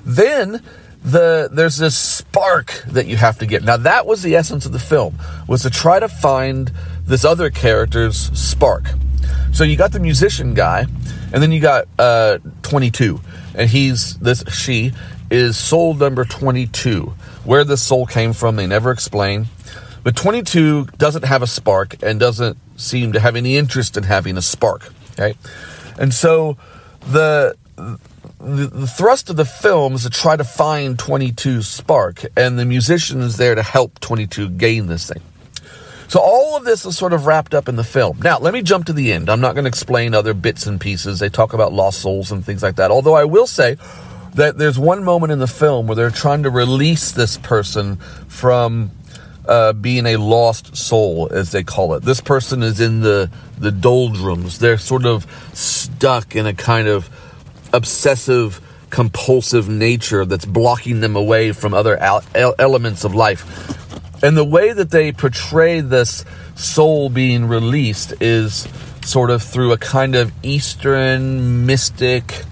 then 0.06 0.62
the 1.04 1.50
there's 1.52 1.78
this 1.78 1.98
spark 1.98 2.84
that 2.88 3.08
you 3.08 3.16
have 3.18 3.40
to 3.40 3.46
get. 3.46 3.64
Now 3.64 3.78
that 3.78 4.06
was 4.06 4.22
the 4.22 4.36
essence 4.36 4.66
of 4.66 4.72
the 4.72 4.80
film 4.80 5.18
was 5.48 5.64
to 5.64 5.70
try 5.70 6.00
to 6.00 6.10
find 6.10 6.72
this 7.06 7.26
other 7.26 7.50
character's 7.50 8.18
spark. 8.38 8.86
So 9.52 9.64
you 9.64 9.78
got 9.78 9.92
the 9.92 10.00
musician 10.00 10.54
guy, 10.54 10.86
and 11.32 11.42
then 11.42 11.52
you 11.52 11.60
got 11.60 11.88
uh, 11.98 12.40
22, 12.64 13.20
and 13.56 13.70
he's 13.70 14.18
this 14.18 14.44
she 14.54 14.94
is 15.30 15.58
soul 15.58 15.94
number 15.94 16.26
22. 16.26 17.14
Where 17.44 17.64
this 17.64 17.82
soul 17.82 18.06
came 18.06 18.34
from, 18.34 18.56
they 18.56 18.68
never 18.68 18.92
explain. 18.92 19.48
But 20.04 20.16
22 20.16 20.86
doesn't 20.98 21.26
have 21.26 21.42
a 21.42 21.48
spark 21.48 22.02
and 22.02 22.20
doesn't 22.20 22.58
seem 22.78 23.14
to 23.14 23.20
have 23.20 23.36
any 23.36 23.58
interest 23.58 23.98
in 23.98 24.04
having 24.04 24.38
a 24.38 24.42
spark. 24.42 24.94
Okay, 25.14 25.36
and 26.00 26.14
so 26.14 26.58
the 27.02 27.56
the, 28.40 28.68
the 28.68 28.88
thrust 28.88 29.30
of 29.30 29.36
the 29.36 29.46
film 29.46 29.96
is 29.96 30.04
to 30.04 30.10
try 30.10 30.38
to 30.38 30.44
find 30.44 30.98
22's 30.98 31.68
spark, 31.68 32.24
and 32.38 32.58
the 32.58 32.66
musician 32.66 33.22
is 33.22 33.38
there 33.38 33.56
to 33.56 33.64
help 33.64 34.00
22 34.00 34.50
gain 34.52 34.88
this 34.88 35.10
thing. 35.10 35.22
So 36.10 36.20
all 36.20 36.58
of 36.58 36.66
this 36.66 36.86
is 36.86 36.98
sort 36.98 37.14
of 37.14 37.28
wrapped 37.28 37.54
up 37.54 37.70
in 37.70 37.76
the 37.76 37.84
film. 37.84 38.20
Now, 38.24 38.40
let 38.40 38.52
me 38.52 38.64
jump 38.64 38.88
to 38.88 38.94
the 38.94 39.14
end. 39.14 39.30
I'm 39.30 39.42
not 39.42 39.54
going 39.54 39.66
to 39.66 39.70
explain 39.70 40.16
other 40.16 40.34
bits 40.34 40.66
and 40.66 40.82
pieces. 40.82 41.20
They 41.20 41.30
talk 41.30 41.54
about 41.54 41.72
lost 41.72 42.02
souls 42.02 42.32
and 42.32 42.44
things 42.44 42.64
like 42.64 42.78
that. 42.78 42.90
Although 42.90 43.14
I 43.14 43.26
will 43.26 43.46
say 43.46 43.78
that 44.34 44.58
there's 44.58 44.80
one 44.80 45.04
moment 45.04 45.32
in 45.32 45.38
the 45.38 45.48
film 45.48 45.86
where 45.86 45.96
they're 45.96 46.10
trying 46.10 46.44
to 46.44 46.50
release 46.50 47.12
this 47.12 47.38
person 47.38 47.98
from 48.28 48.90
uh, 49.48 49.74
being 49.74 50.08
a 50.08 50.16
lost 50.18 50.76
soul, 50.76 51.30
as 51.32 51.52
they 51.52 51.64
call 51.64 51.94
it. 51.94 52.04
This 52.04 52.22
person 52.22 52.64
is 52.64 52.82
in 52.82 53.02
the 53.02 53.30
the 53.58 53.72
doldrums. 53.72 54.60
They're 54.60 54.78
sort 54.78 55.06
of 55.06 55.28
stuck 55.54 56.36
in 56.36 56.46
a 56.46 56.54
kind 56.54 56.88
of 56.88 57.10
obsessive 57.74 58.62
compulsive 58.90 59.70
nature 59.70 60.26
that's 60.26 60.46
blocking 60.46 61.02
them 61.02 61.16
away 61.16 61.52
from 61.52 61.74
other 61.74 61.98
al- 61.98 62.24
elements 62.58 63.04
of 63.04 63.14
life. 63.14 63.76
And 64.22 64.36
the 64.36 64.44
way 64.44 64.74
that 64.74 64.92
they 64.92 65.12
portray 65.12 65.82
this 65.82 66.26
soul 66.56 67.10
being 67.10 67.48
released 67.48 68.14
is 68.22 68.68
sort 69.04 69.30
of 69.30 69.42
through 69.42 69.72
a 69.72 69.78
kind 69.78 70.16
of 70.16 70.32
Eastern 70.44 71.66
mystic 71.66 72.44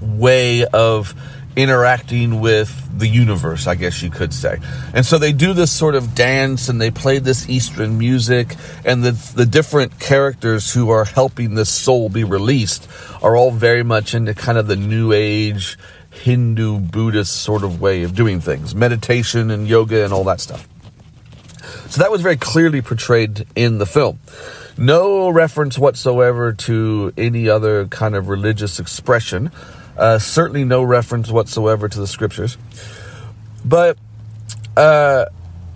way 0.00 0.64
of 0.66 1.14
interacting 1.56 2.40
with 2.40 2.98
the 2.98 3.06
universe, 3.06 3.66
I 3.66 3.74
guess 3.74 4.02
you 4.02 4.10
could 4.10 4.32
say. 4.32 4.58
And 4.92 5.04
so 5.04 5.18
they 5.18 5.32
do 5.32 5.52
this 5.52 5.70
sort 5.70 5.94
of 5.94 6.14
dance 6.14 6.68
and 6.68 6.80
they 6.80 6.90
play 6.90 7.18
this 7.18 7.48
Eastern 7.48 7.98
music, 7.98 8.54
and 8.84 9.02
the, 9.02 9.12
the 9.34 9.46
different 9.46 10.00
characters 10.00 10.72
who 10.72 10.90
are 10.90 11.04
helping 11.04 11.54
this 11.54 11.70
soul 11.70 12.08
be 12.08 12.24
released 12.24 12.88
are 13.22 13.36
all 13.36 13.50
very 13.50 13.82
much 13.82 14.14
into 14.14 14.34
kind 14.34 14.58
of 14.58 14.66
the 14.66 14.76
New 14.76 15.12
Age 15.12 15.78
Hindu 16.14 16.78
Buddhist 16.78 17.42
sort 17.42 17.64
of 17.64 17.80
way 17.80 18.02
of 18.02 18.14
doing 18.14 18.40
things, 18.40 18.74
meditation 18.74 19.50
and 19.50 19.68
yoga 19.68 20.04
and 20.04 20.12
all 20.12 20.24
that 20.24 20.40
stuff. 20.40 20.68
So 21.88 22.00
that 22.00 22.10
was 22.10 22.20
very 22.22 22.36
clearly 22.36 22.82
portrayed 22.82 23.46
in 23.54 23.78
the 23.78 23.86
film. 23.86 24.18
No 24.76 25.30
reference 25.30 25.78
whatsoever 25.78 26.52
to 26.52 27.12
any 27.16 27.48
other 27.48 27.86
kind 27.86 28.14
of 28.14 28.28
religious 28.28 28.80
expression. 28.80 29.52
Uh, 29.96 30.18
certainly 30.18 30.64
no 30.64 30.82
reference 30.82 31.30
whatsoever 31.30 31.88
to 31.88 31.98
the 31.98 32.06
scriptures. 32.06 32.58
But 33.64 33.96
uh, 34.76 35.26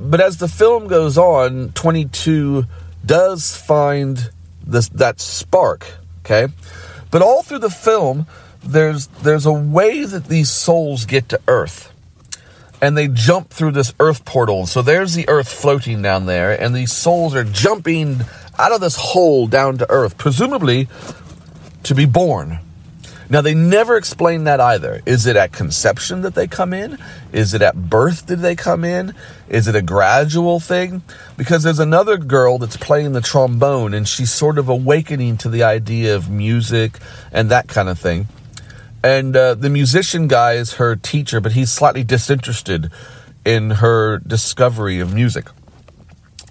but 0.01 0.21
as 0.21 0.39
the 0.39 0.49
film 0.49 0.89
goes 0.89 1.17
on, 1.17 1.73
22 1.73 2.65
does 3.05 3.57
find 3.57 4.31
this 4.67 4.89
that 4.91 5.21
spark, 5.21 5.87
okay? 6.21 6.53
But 7.11 7.23
all 7.23 7.43
through 7.43 7.61
the 7.61 7.71
film, 7.71 8.27
there's 8.63 9.07
there's 9.23 9.47
a 9.47 9.53
way 9.53 10.05
that 10.05 10.27
these 10.27 10.51
souls 10.51 11.05
get 11.05 11.29
to 11.31 11.41
Earth. 11.49 11.93
And 12.81 12.97
they 12.97 13.09
jump 13.09 13.51
through 13.51 13.73
this 13.73 13.93
earth 13.99 14.25
portal. 14.25 14.65
So 14.65 14.83
there's 14.83 15.15
the 15.15 15.29
earth 15.29 15.53
floating 15.53 16.01
down 16.01 16.27
there, 16.27 16.53
and 16.53 16.77
these 16.77 16.93
souls 16.93 17.35
are 17.35 17.43
jumping 17.43 18.21
out 18.57 18.71
of 18.71 18.81
this 18.81 18.95
hole 18.95 19.49
down 19.49 19.79
to 19.79 19.91
earth, 19.91 20.17
presumably 20.17 20.87
to 21.83 21.95
be 21.97 22.07
born. 22.07 22.61
Now, 23.31 23.43
they 23.43 23.55
never 23.55 23.99
explain 23.99 24.45
that 24.45 24.59
either. 24.59 25.03
Is 25.05 25.27
it 25.27 25.37
at 25.37 25.53
conception 25.53 26.23
that 26.23 26.35
they 26.35 26.47
come 26.47 26.73
in? 26.73 26.97
Is 27.31 27.53
it 27.53 27.61
at 27.61 27.91
birth 27.91 28.27
did 28.27 28.39
they 28.39 28.57
come 28.57 28.85
in? 28.85 29.15
Is 29.51 29.69
it 29.69 29.75
a 29.75 29.83
gradual 29.83 30.61
thing? 30.61 31.03
Because 31.37 31.63
there's 31.63 31.79
another 31.79 32.17
girl 32.17 32.57
that's 32.57 32.79
playing 32.79 33.13
the 33.13 33.21
trombone 33.21 33.93
and 33.93 34.09
she's 34.09 34.33
sort 34.33 34.57
of 34.57 34.71
awakening 34.71 35.37
to 35.39 35.51
the 35.51 35.63
idea 35.63 36.17
of 36.17 36.31
music 36.31 36.99
and 37.31 37.51
that 37.51 37.69
kind 37.69 37.91
of 37.91 37.99
thing. 37.99 38.29
And 39.03 39.37
uh, 39.37 39.55
the 39.55 39.71
musician 39.71 40.29
guy 40.29 40.55
is 40.55 40.75
her 40.75 40.97
teacher, 40.97 41.41
but 41.41 41.53
he's 41.53 41.71
slightly 41.71 42.05
disinterested 42.05 42.91
in 43.45 43.71
her 43.71 44.19
discovery 44.19 45.01
of 45.01 45.15
music. 45.15 45.49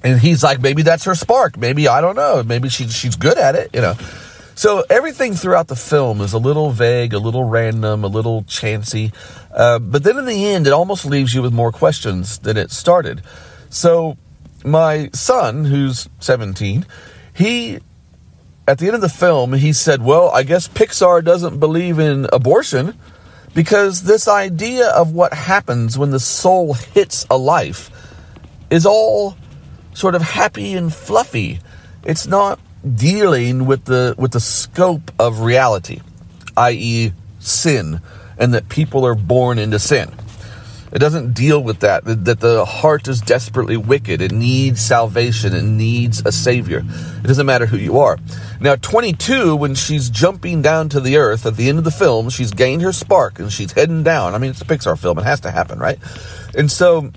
And 0.04 0.20
he's 0.20 0.44
like, 0.44 0.62
maybe 0.62 0.82
that's 0.82 1.04
her 1.06 1.16
spark. 1.16 1.58
Maybe, 1.58 1.88
I 1.88 2.02
don't 2.02 2.16
know. 2.16 2.44
Maybe 2.44 2.70
she, 2.70 2.88
she's 2.88 3.16
good 3.16 3.38
at 3.38 3.56
it, 3.56 3.72
you 3.74 3.82
know. 3.82 3.96
So 4.56 4.84
everything 4.90 5.36
throughout 5.36 5.68
the 5.68 5.76
film 5.76 6.22
is 6.22 6.34
a 6.34 6.40
little 6.40 6.72
vague, 6.72 7.14
a 7.14 7.20
little 7.20 7.44
random, 7.44 8.04
a 8.04 8.08
little 8.08 8.44
chancy. 8.44 9.12
Uh, 9.54 9.78
but 9.80 10.04
then 10.04 10.18
in 10.18 10.26
the 10.26 10.46
end, 10.48 10.66
it 10.66 10.74
almost 10.74 11.06
leaves 11.06 11.36
you 11.36 11.42
with 11.42 11.54
more 11.54 11.72
questions 11.72 12.40
than 12.40 12.58
it 12.58 12.72
started. 12.72 13.22
So 13.70 14.18
my 14.64 15.10
son, 15.14 15.66
who's 15.66 16.10
17, 16.20 16.86
he 17.34 17.80
at 18.68 18.80
the 18.80 18.88
end 18.88 18.96
of 18.96 19.02
the 19.02 19.10
film, 19.10 19.54
he 19.54 19.72
said, 19.72 20.02
Well, 20.02 20.30
I 20.30 20.44
guess 20.44 20.68
Pixar 20.68 21.24
doesn't 21.24 21.60
believe 21.60 22.00
in 22.00 22.28
abortion 22.34 22.98
because 23.56 24.04
this 24.04 24.28
idea 24.28 24.90
of 24.90 25.14
what 25.14 25.34
happens 25.34 25.98
when 25.98 26.12
the 26.12 26.20
soul 26.20 26.74
hits 26.74 27.26
a 27.30 27.38
life 27.38 27.90
is 28.70 28.86
all 28.86 29.38
sort 29.94 30.16
of 30.16 30.22
happy 30.22 30.74
and 30.74 30.94
fluffy. 30.94 31.60
It's 32.04 32.28
not 32.28 32.60
dealing 32.96 33.66
with 33.66 33.86
the 33.86 34.16
with 34.18 34.32
the 34.32 34.40
scope 34.40 35.12
of 35.18 35.42
reality, 35.42 36.02
i.e., 36.56 37.14
sin, 37.40 38.02
and 38.38 38.54
that 38.54 38.70
people 38.70 39.06
are 39.06 39.16
born 39.16 39.58
into 39.60 39.80
sin. 39.80 40.12
It 40.92 41.00
doesn't 41.00 41.34
deal 41.34 41.62
with 41.62 41.82
that, 41.82 42.06
that 42.06 42.40
the 42.40 42.66
heart 42.66 43.08
is 43.08 43.20
desperately 43.20 43.76
wicked. 43.76 44.22
It 44.22 44.32
needs 44.32 44.82
salvation. 44.82 45.54
It 45.54 45.64
needs 45.64 46.22
a 46.26 46.32
savior. 46.32 46.80
It 46.80 47.28
doesn't 47.28 47.46
matter 47.46 47.66
who 47.66 47.78
you 47.78 48.00
are. 48.00 48.18
Now, 48.62 48.76
22, 48.76 49.56
when 49.56 49.76
she's 49.76 50.10
jumping 50.10 50.62
down 50.62 50.90
to 50.90 51.02
the 51.02 51.18
earth 51.18 51.46
at 51.46 51.58
the 51.58 51.68
end 51.68 51.78
of 51.78 51.84
the 51.84 51.92
film, 51.92 52.30
she's 52.30 52.52
gained 52.52 52.82
her 52.84 52.94
spark 52.94 53.40
and 53.40 53.52
she's 53.52 53.74
heading 53.74 54.04
down. 54.04 54.34
I 54.34 54.38
mean, 54.38 54.52
it's 54.52 54.62
a 54.62 54.66
Pixar 54.66 54.98
film. 54.98 55.20
It 55.20 55.26
has 55.26 55.42
to 55.42 55.52
happen, 55.52 55.78
right? 55.78 56.00
And 56.58 56.72
so, 56.72 57.12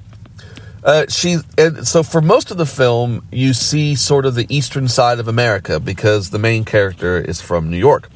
uh, 0.82 1.06
she, 1.08 1.38
and 1.56 1.86
so 1.86 2.02
for 2.02 2.20
most 2.20 2.50
of 2.50 2.56
the 2.56 2.66
film, 2.66 3.26
you 3.30 3.52
see 3.52 3.94
sort 3.94 4.26
of 4.26 4.34
the 4.34 4.46
eastern 4.54 4.88
side 4.88 5.20
of 5.20 5.28
America 5.28 5.78
because 5.78 6.30
the 6.30 6.38
main 6.38 6.64
character 6.64 7.18
is 7.18 7.40
from 7.40 7.70
New 7.70 7.78
York. 7.78 8.08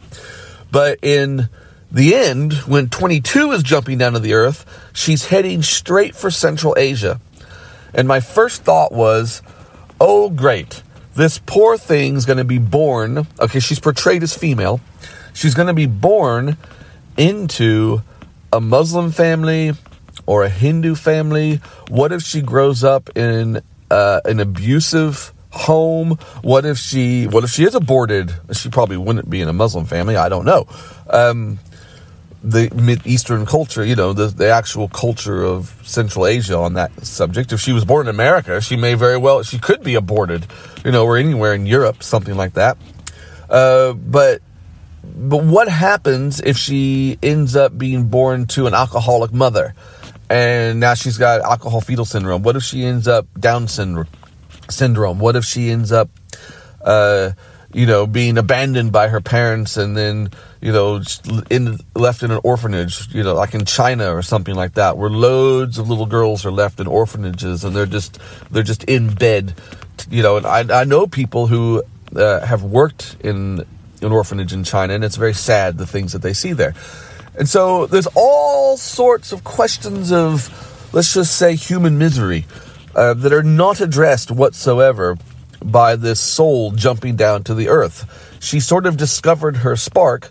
But 0.72 0.98
in 1.02 1.48
the 1.94 2.16
end, 2.16 2.52
when 2.66 2.88
22 2.88 3.52
is 3.52 3.62
jumping 3.62 3.98
down 3.98 4.14
to 4.14 4.18
the 4.18 4.34
earth, 4.34 4.66
she's 4.92 5.26
heading 5.26 5.62
straight 5.62 6.16
for 6.16 6.28
Central 6.28 6.74
Asia. 6.76 7.20
And 7.94 8.08
my 8.08 8.18
first 8.18 8.62
thought 8.62 8.90
was, 8.90 9.42
oh, 10.00 10.28
great. 10.28 10.82
This 11.14 11.38
poor 11.38 11.78
thing's 11.78 12.26
going 12.26 12.38
to 12.38 12.44
be 12.44 12.58
born. 12.58 13.28
Okay, 13.38 13.60
she's 13.60 13.78
portrayed 13.78 14.24
as 14.24 14.36
female. 14.36 14.80
She's 15.32 15.54
going 15.54 15.68
to 15.68 15.74
be 15.74 15.86
born 15.86 16.56
into 17.16 18.02
a 18.52 18.60
Muslim 18.60 19.12
family 19.12 19.74
or 20.26 20.42
a 20.42 20.48
Hindu 20.48 20.96
family. 20.96 21.60
What 21.88 22.10
if 22.10 22.22
she 22.22 22.42
grows 22.42 22.82
up 22.82 23.16
in 23.16 23.62
uh, 23.88 24.20
an 24.24 24.40
abusive 24.40 25.32
home? 25.50 26.18
What 26.42 26.64
if 26.64 26.78
she 26.78 27.28
what 27.28 27.44
if 27.44 27.50
she 27.50 27.62
is 27.62 27.76
aborted? 27.76 28.32
She 28.52 28.68
probably 28.68 28.96
wouldn't 28.96 29.30
be 29.30 29.40
in 29.40 29.48
a 29.48 29.52
Muslim 29.52 29.84
family. 29.84 30.16
I 30.16 30.28
don't 30.28 30.44
know. 30.44 30.66
Um, 31.08 31.60
the 32.44 32.70
Mid 32.74 33.06
Eastern 33.06 33.46
culture, 33.46 33.82
you 33.82 33.96
know, 33.96 34.12
the, 34.12 34.26
the 34.26 34.50
actual 34.50 34.88
culture 34.88 35.42
of 35.42 35.74
Central 35.82 36.26
Asia 36.26 36.58
on 36.58 36.74
that 36.74 37.04
subject. 37.04 37.52
If 37.52 37.60
she 37.60 37.72
was 37.72 37.86
born 37.86 38.06
in 38.06 38.14
America, 38.14 38.60
she 38.60 38.76
may 38.76 38.94
very 38.94 39.16
well, 39.16 39.42
she 39.42 39.58
could 39.58 39.82
be 39.82 39.94
aborted, 39.94 40.46
you 40.84 40.92
know, 40.92 41.04
or 41.06 41.16
anywhere 41.16 41.54
in 41.54 41.64
Europe, 41.64 42.02
something 42.02 42.36
like 42.36 42.52
that. 42.52 42.76
Uh, 43.48 43.94
but, 43.94 44.42
but 45.02 45.42
what 45.42 45.68
happens 45.68 46.40
if 46.40 46.58
she 46.58 47.18
ends 47.22 47.56
up 47.56 47.76
being 47.78 48.08
born 48.08 48.46
to 48.48 48.66
an 48.66 48.74
alcoholic 48.74 49.32
mother 49.32 49.74
and 50.28 50.80
now 50.80 50.94
she's 50.94 51.16
got 51.16 51.40
alcohol 51.40 51.80
fetal 51.80 52.04
syndrome? 52.04 52.42
What 52.42 52.56
if 52.56 52.62
she 52.62 52.84
ends 52.84 53.08
up 53.08 53.26
Down 53.40 53.68
syndrome? 53.68 54.08
Syndrome. 54.68 55.18
What 55.18 55.34
if 55.34 55.46
she 55.46 55.70
ends 55.70 55.92
up, 55.92 56.10
uh, 56.82 57.30
you 57.74 57.86
know, 57.86 58.06
being 58.06 58.38
abandoned 58.38 58.92
by 58.92 59.08
her 59.08 59.20
parents 59.20 59.76
and 59.76 59.96
then, 59.96 60.30
you 60.60 60.72
know, 60.72 61.02
in, 61.50 61.76
left 61.96 62.22
in 62.22 62.30
an 62.30 62.40
orphanage, 62.44 63.12
you 63.12 63.22
know, 63.24 63.34
like 63.34 63.52
in 63.52 63.64
China 63.64 64.14
or 64.14 64.22
something 64.22 64.54
like 64.54 64.74
that, 64.74 64.96
where 64.96 65.10
loads 65.10 65.76
of 65.76 65.88
little 65.88 66.06
girls 66.06 66.46
are 66.46 66.52
left 66.52 66.78
in 66.78 66.86
orphanages 66.86 67.64
and 67.64 67.74
they're 67.74 67.84
just, 67.84 68.20
they're 68.50 68.62
just 68.62 68.84
in 68.84 69.12
bed, 69.12 69.54
you 70.08 70.22
know, 70.22 70.36
and 70.36 70.46
I, 70.46 70.82
I 70.82 70.84
know 70.84 71.08
people 71.08 71.48
who 71.48 71.82
uh, 72.14 72.46
have 72.46 72.62
worked 72.62 73.16
in 73.20 73.64
an 74.00 74.12
orphanage 74.12 74.52
in 74.52 74.62
China 74.62 74.94
and 74.94 75.02
it's 75.02 75.16
very 75.16 75.34
sad 75.34 75.76
the 75.76 75.86
things 75.86 76.12
that 76.12 76.22
they 76.22 76.32
see 76.32 76.52
there. 76.52 76.74
And 77.36 77.48
so 77.48 77.86
there's 77.86 78.06
all 78.14 78.76
sorts 78.76 79.32
of 79.32 79.42
questions 79.42 80.12
of, 80.12 80.48
let's 80.94 81.12
just 81.12 81.36
say, 81.36 81.56
human 81.56 81.98
misery 81.98 82.46
uh, 82.94 83.14
that 83.14 83.32
are 83.32 83.42
not 83.42 83.80
addressed 83.80 84.30
whatsoever 84.30 85.18
by 85.64 85.96
this 85.96 86.20
soul 86.20 86.72
jumping 86.72 87.16
down 87.16 87.42
to 87.44 87.54
the 87.54 87.68
earth. 87.68 88.38
She 88.40 88.60
sort 88.60 88.86
of 88.86 88.96
discovered 88.96 89.58
her 89.58 89.76
spark, 89.76 90.30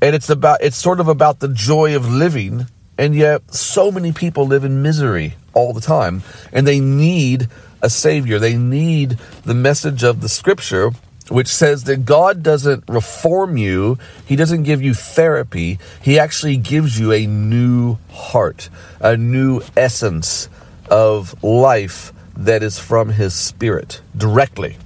and 0.00 0.16
it's 0.16 0.30
about 0.30 0.62
it's 0.62 0.76
sort 0.76 1.00
of 1.00 1.08
about 1.08 1.40
the 1.40 1.48
joy 1.48 1.94
of 1.94 2.10
living, 2.10 2.66
and 2.96 3.14
yet 3.14 3.54
so 3.54 3.92
many 3.92 4.12
people 4.12 4.46
live 4.46 4.64
in 4.64 4.82
misery 4.82 5.34
all 5.52 5.72
the 5.72 5.80
time, 5.80 6.22
and 6.52 6.66
they 6.66 6.80
need 6.80 7.48
a 7.82 7.90
savior. 7.90 8.38
They 8.38 8.56
need 8.56 9.18
the 9.44 9.54
message 9.54 10.02
of 10.02 10.20
the 10.20 10.28
scripture 10.28 10.92
which 11.30 11.46
says 11.46 11.84
that 11.84 12.04
God 12.04 12.42
doesn't 12.42 12.84
reform 12.88 13.56
you, 13.56 13.98
He 14.26 14.34
doesn't 14.34 14.64
give 14.64 14.82
you 14.82 14.94
therapy, 14.94 15.78
He 16.02 16.18
actually 16.18 16.56
gives 16.56 16.98
you 16.98 17.12
a 17.12 17.24
new 17.26 17.98
heart, 18.10 18.68
a 19.00 19.16
new 19.16 19.62
essence 19.76 20.48
of 20.90 21.42
life 21.44 22.12
that 22.40 22.62
is 22.62 22.78
from 22.78 23.10
His 23.10 23.34
Spirit 23.34 24.00
directly. 24.16 24.76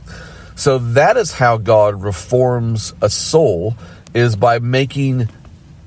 So 0.57 0.79
that 0.79 1.17
is 1.17 1.33
how 1.33 1.57
God 1.57 2.03
reforms 2.03 2.95
a 3.01 3.11
soul 3.11 3.77
is 4.13 4.37
by 4.37 4.59
making 4.59 5.29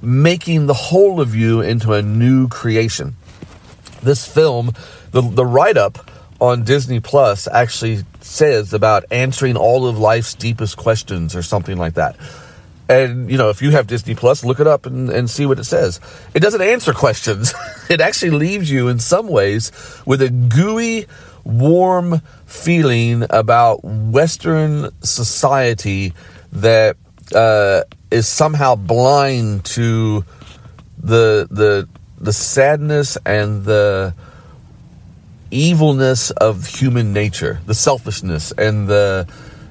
making 0.01 0.67
the 0.67 0.73
whole 0.73 1.19
of 1.19 1.33
you 1.35 1.61
into 1.61 1.93
a 1.93 2.01
new 2.01 2.47
creation. 2.47 3.15
This 4.03 4.27
film, 4.27 4.73
the 5.11 5.21
the 5.21 5.45
write 5.45 5.77
up 5.77 6.09
on 6.39 6.63
Disney 6.63 6.99
Plus 6.99 7.47
actually 7.47 8.03
says 8.21 8.73
about 8.73 9.05
answering 9.11 9.57
all 9.57 9.87
of 9.87 9.97
life's 9.97 10.35
deepest 10.35 10.77
questions 10.77 11.35
or 11.35 11.41
something 11.41 11.77
like 11.77 11.95
that. 11.95 12.15
And, 12.89 13.29
you 13.29 13.37
know, 13.37 13.49
if 13.49 13.61
you 13.61 13.71
have 13.71 13.87
Disney 13.87 14.15
Plus, 14.15 14.45
look 14.45 14.59
it 14.59 14.67
up 14.67 14.85
and, 14.85 15.09
and 15.09 15.29
see 15.29 15.45
what 15.45 15.59
it 15.59 15.65
says. 15.65 15.99
It 16.33 16.39
doesn't 16.39 16.61
answer 16.61 16.93
questions. 16.93 17.53
it 17.89 17.99
actually 17.99 18.31
leaves 18.31 18.71
you 18.71 18.87
in 18.87 18.99
some 18.99 19.27
ways 19.27 19.71
with 20.05 20.21
a 20.21 20.29
gooey, 20.29 21.05
warm 21.47 22.21
feeling 22.45 23.25
about 23.29 23.83
Western 23.83 24.89
society 25.01 26.13
that 26.51 26.97
uh, 27.33 27.81
is 28.11 28.27
somehow 28.27 28.75
blind 28.75 29.65
to 29.65 30.25
the 30.97 31.47
the 31.49 31.87
the 32.19 32.33
sadness 32.33 33.17
and 33.25 33.63
the 33.63 34.13
evilness 35.51 36.31
of 36.31 36.65
human 36.67 37.13
nature, 37.13 37.61
the 37.65 37.73
selfishness 37.73 38.51
and 38.51 38.87
the 38.87 39.27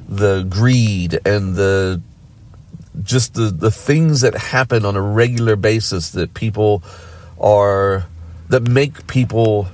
the 0.09 0.47
greed 0.49 1.19
and 1.27 1.57
the 1.57 2.01
just 3.03 3.35
the, 3.35 3.51
the 3.51 3.71
things 3.71 4.23
that 4.23 4.35
happen 4.35 4.85
on 4.85 4.97
a 4.97 5.03
regular 5.03 5.57
basis 5.57 6.11
that 6.11 6.33
people 6.33 6.83
are 7.39 8.07
that 8.49 8.63
make 8.63 9.07
people 9.07 9.69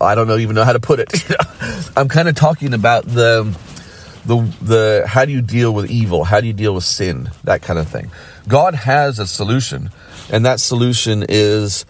I 0.00 0.14
don't 0.14 0.28
know 0.28 0.38
even 0.38 0.54
know 0.54 0.64
how 0.64 0.72
to 0.72 0.80
put 0.80 1.00
it. 1.00 1.10
I'm 1.96 2.08
kind 2.08 2.28
of 2.28 2.34
talking 2.34 2.74
about 2.74 3.04
the 3.04 3.56
the 4.24 4.36
the 4.60 5.04
how 5.06 5.24
do 5.24 5.32
you 5.32 5.42
deal 5.42 5.72
with 5.72 5.90
evil? 5.90 6.24
How 6.24 6.40
do 6.40 6.46
you 6.46 6.52
deal 6.52 6.74
with 6.74 6.84
sin? 6.84 7.30
That 7.44 7.62
kind 7.62 7.78
of 7.78 7.88
thing. 7.88 8.10
God 8.46 8.74
has 8.74 9.18
a 9.18 9.26
solution, 9.26 9.90
and 10.30 10.44
that 10.46 10.60
solution 10.60 11.24
is 11.28 11.84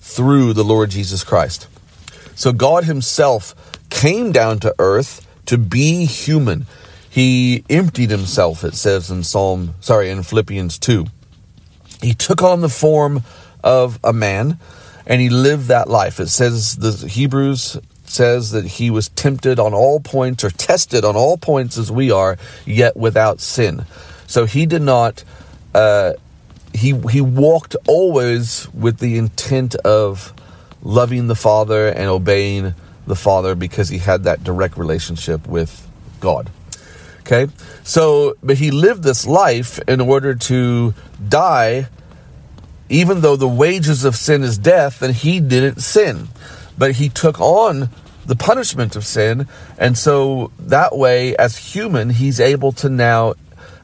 through 0.00 0.52
the 0.52 0.64
Lord 0.64 0.90
Jesus 0.90 1.24
Christ. 1.24 1.68
So 2.34 2.52
God 2.52 2.84
Himself 2.84 3.54
came 3.90 4.32
down 4.32 4.58
to 4.60 4.74
earth 4.78 5.26
to 5.46 5.58
be 5.58 6.06
human. 6.06 6.66
He 7.10 7.64
emptied 7.68 8.10
himself, 8.10 8.62
it 8.62 8.74
says 8.74 9.10
in 9.10 9.24
Psalm, 9.24 9.74
sorry, 9.80 10.10
in 10.10 10.22
Philippians 10.22 10.78
2. 10.78 11.06
He 12.00 12.14
took 12.14 12.40
on 12.40 12.60
the 12.60 12.68
form 12.68 13.24
of 13.64 13.98
a 14.04 14.12
man 14.12 14.60
and 15.06 15.20
he 15.20 15.28
lived 15.30 15.68
that 15.68 15.88
life. 15.88 16.20
It 16.20 16.28
says, 16.28 16.76
the 16.76 16.92
Hebrews 17.08 17.78
says 18.04 18.50
that 18.50 18.66
he 18.66 18.90
was 18.90 19.08
tempted 19.10 19.58
on 19.58 19.72
all 19.72 20.00
points 20.00 20.42
or 20.44 20.50
tested 20.50 21.04
on 21.04 21.16
all 21.16 21.36
points 21.36 21.78
as 21.78 21.90
we 21.92 22.10
are, 22.10 22.36
yet 22.66 22.96
without 22.96 23.40
sin. 23.40 23.84
So 24.26 24.46
he 24.46 24.66
did 24.66 24.82
not 24.82 25.24
uh, 25.74 26.14
he 26.72 26.98
he 27.10 27.20
walked 27.20 27.76
always 27.86 28.68
with 28.72 28.98
the 28.98 29.18
intent 29.18 29.74
of 29.76 30.32
loving 30.82 31.26
the 31.26 31.34
Father 31.34 31.88
and 31.88 32.08
obeying 32.08 32.74
the 33.06 33.16
Father 33.16 33.54
because 33.54 33.88
he 33.88 33.98
had 33.98 34.24
that 34.24 34.44
direct 34.44 34.76
relationship 34.76 35.46
with 35.46 35.86
God. 36.20 36.50
Okay? 37.20 37.52
So, 37.82 38.36
but 38.42 38.58
he 38.58 38.70
lived 38.70 39.02
this 39.02 39.26
life 39.26 39.78
in 39.86 40.00
order 40.00 40.34
to 40.34 40.94
die, 41.28 41.88
even 42.90 43.20
though 43.20 43.36
the 43.36 43.48
wages 43.48 44.04
of 44.04 44.16
sin 44.16 44.42
is 44.42 44.58
death, 44.58 45.00
and 45.00 45.14
he 45.14 45.40
didn't 45.40 45.80
sin. 45.80 46.28
But 46.76 46.96
he 46.96 47.08
took 47.08 47.40
on 47.40 47.88
the 48.26 48.36
punishment 48.36 48.96
of 48.96 49.06
sin, 49.06 49.46
and 49.78 49.96
so 49.96 50.50
that 50.58 50.96
way, 50.96 51.36
as 51.36 51.56
human, 51.56 52.10
he's 52.10 52.40
able 52.40 52.72
to 52.72 52.88
now 52.88 53.34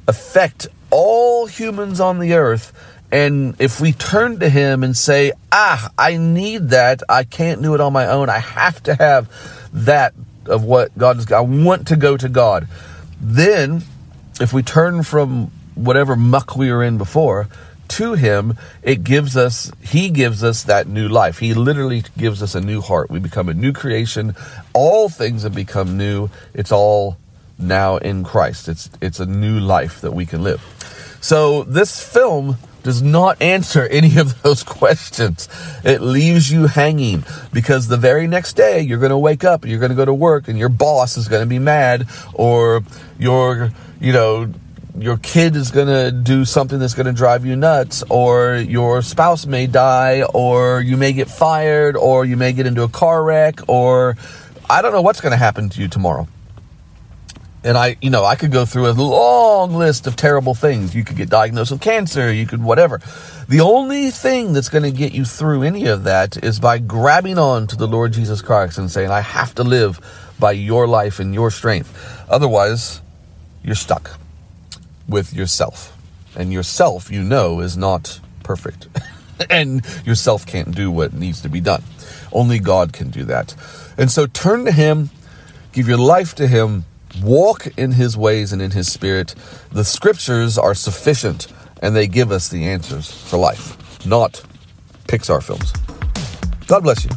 affect 0.09 0.67
all 0.91 1.47
humans 1.47 2.01
on 2.01 2.19
the 2.19 2.35
earth. 2.35 2.73
And 3.13 3.55
if 3.61 3.81
we 3.81 3.93
turn 3.93 4.41
to 4.41 4.49
him 4.49 4.83
and 4.83 4.97
say, 4.97 5.33
ah, 5.53 5.91
I 5.97 6.17
need 6.17 6.71
that, 6.71 7.03
I 7.09 7.23
can't 7.23 7.63
do 7.63 7.75
it 7.75 7.81
on 7.81 7.93
my 7.93 8.07
own, 8.07 8.29
I 8.29 8.39
have 8.39 8.83
to 8.85 8.95
have 8.97 9.31
that 9.73 10.15
of 10.47 10.65
what 10.65 10.97
God 10.99 11.19
is, 11.19 11.31
I 11.31 11.41
want 11.41 11.89
to 11.89 11.97
go 11.97 12.17
to 12.17 12.29
God. 12.29 12.67
Then, 13.21 13.83
if 14.41 14.53
we 14.53 14.63
turn 14.63 15.05
from 15.05 15.53
whatever 15.77 16.17
muck 16.17 16.57
we 16.57 16.73
were 16.73 16.83
in 16.83 16.99
before 16.99 17.49
to 17.91 18.15
him, 18.15 18.59
it 18.83 19.05
gives 19.05 19.37
us, 19.37 19.71
he 19.83 20.11
gives 20.11 20.43
us 20.43 20.65
that 20.65 20.87
new 20.87 21.09
life. 21.09 21.39
He 21.39 21.55
literally 21.55 22.05
gives 22.17 22.43
us 22.43 22.55
a 22.55 22.61
new 22.61 22.81
heart. 22.81 23.11
We 23.11 23.19
become 23.19 23.49
a 23.49 23.55
new 23.55 23.73
creation. 23.73 24.35
All 24.73 25.09
things 25.09 25.43
have 25.43 25.55
become 25.55 25.97
new. 25.97 26.31
It's 26.55 26.73
all 26.73 27.17
now 27.59 27.97
in 27.97 28.25
Christ. 28.25 28.69
It's, 28.69 28.91
it's 29.01 29.21
a 29.21 29.27
new 29.27 29.59
life 29.59 30.01
that 30.01 30.13
we 30.13 30.27
can 30.27 30.43
live. 30.43 30.63
So 31.21 31.65
this 31.65 32.01
film 32.01 32.59
does 32.87 33.03
not 33.03 33.43
answer 33.43 33.87
any 33.91 34.17
of 34.17 34.43
those 34.43 34.63
questions. 34.63 35.49
It 35.85 36.01
leaves 36.01 36.51
you 36.51 36.67
hanging 36.67 37.25
because 37.53 37.89
the 37.89 37.97
very 37.97 38.27
next 38.27 38.55
day 38.55 38.81
you're 38.81 39.01
going 39.01 39.11
to 39.11 39.19
wake 39.19 39.45
up 39.45 39.63
and 39.63 39.71
you're 39.71 39.81
going 39.81 39.91
to 39.91 39.97
go 39.97 40.05
to 40.05 40.15
work 40.15 40.49
and 40.49 40.59
your 40.59 40.69
boss 40.69 41.17
is 41.17 41.29
going 41.29 41.43
to 41.43 41.49
be 41.49 41.59
mad 41.59 42.07
or 42.33 42.83
your, 43.19 43.73
you 44.01 44.13
know, 44.13 44.53
your 44.99 45.19
kid 45.19 45.57
is 45.57 45.71
going 45.71 45.89
to 45.89 46.11
do 46.11 46.45
something 46.45 46.79
that's 46.79 46.95
going 46.95 47.07
to 47.07 47.13
drive 47.13 47.45
you 47.45 47.55
nuts 47.57 48.03
or 48.09 48.57
your 48.57 49.03
spouse 49.03 49.45
may 49.47 49.67
die 49.67 50.23
or 50.23 50.81
you 50.81 50.97
may 50.97 51.13
get 51.13 51.29
fired 51.29 51.97
or 51.97 52.25
you 52.25 52.37
may 52.37 52.53
get 52.53 52.67
into 52.67 52.83
a 52.83 52.89
car 52.89 53.23
wreck 53.23 53.69
or 53.69 54.17
I 54.69 54.83
don't 54.83 54.93
know 54.93 55.03
what's 55.03 55.21
going 55.21 55.33
to 55.33 55.37
happen 55.37 55.69
to 55.71 55.81
you 55.81 55.89
tomorrow 55.89 56.27
and 57.63 57.77
I, 57.77 57.97
you 58.01 58.11
know, 58.11 58.25
I 58.25 58.37
could 58.37 58.53
go 58.53 58.65
through 58.65 58.89
a 58.89 58.93
long 58.93 59.75
list 59.75 60.07
of 60.07 60.15
terrible 60.15 60.55
things. 60.55 60.95
You 60.95 61.03
could 61.03 61.17
get 61.17 61.29
diagnosed 61.29 61.73
with 61.73 61.81
cancer, 61.81 62.33
you 62.33 62.47
could 62.47 62.63
whatever. 62.63 63.01
The 63.49 63.61
only 63.61 64.13
thing 64.13 64.53
that's 64.53 64.69
going 64.69 64.85
to 64.85 64.93
get 64.93 65.13
you 65.13 65.25
through 65.25 65.65
any 65.65 65.87
of 65.87 66.05
that 66.05 66.43
is 66.45 66.61
by 66.61 66.79
grabbing 66.79 67.39
on 67.39 67.67
to 67.67 67.77
the 67.77 67.89
Lord 67.89 68.13
Jesus 68.13 68.41
Christ 68.41 68.79
and 68.79 68.89
saying, 68.89 69.11
I 69.11 69.21
have 69.21 69.53
to 69.57 69.65
live 69.65 70.01
by 70.39 70.53
your 70.53 70.87
life 70.87 71.19
and 71.19 71.35
your 71.35 71.51
strength. 71.51 72.25
Otherwise, 72.29 73.01
you're 73.65 73.75
stuck 73.75 74.17
with 75.09 75.35
yourself. 75.35 75.97
And 76.37 76.53
yourself, 76.53 77.11
you 77.11 77.23
know, 77.23 77.61
is 77.61 77.77
not 77.77 78.21
perfect. 78.43 78.89
and 79.51 79.85
yourself 80.05 80.47
can't 80.47 80.75
do 80.75 80.91
what 80.91 81.13
needs 81.13 81.41
to 81.43 81.49
be 81.49 81.61
done. 81.61 81.83
Only 82.33 82.59
God 82.59 82.93
can 82.93 83.11
do 83.11 83.25
that. 83.25 83.55
And 83.97 84.11
so 84.11 84.27
turn 84.27 84.65
to 84.67 84.73
Him, 84.73 85.11
give 85.73 85.89
your 85.89 85.99
life 85.99 86.35
to 86.37 86.47
Him 86.47 86.85
walk 87.23 87.67
in 87.77 87.93
his 87.93 88.17
ways 88.17 88.53
and 88.53 88.61
in 88.61 88.73
his 88.73 88.91
spirit. 88.91 89.35
The 89.73 89.85
scriptures 89.85 90.59
are 90.59 90.75
sufficient 90.75 91.47
and 91.83 91.95
they 91.95 92.07
give 92.07 92.33
us 92.33 92.49
the 92.49 92.65
answers 92.65 93.11
for 93.11 93.37
life, 93.37 94.07
not 94.07 94.43
Pixar 95.09 95.43
films. 95.43 95.73
God 96.67 96.83
bless 96.83 97.05
you. 97.05 97.11